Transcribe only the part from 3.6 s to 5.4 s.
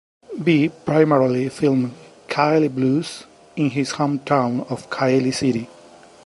his hometown of Kaili